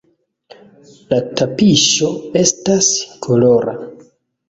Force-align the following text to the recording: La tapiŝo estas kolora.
La 1.11 1.19
tapiŝo 1.43 2.11
estas 2.45 2.93
kolora. 3.29 3.81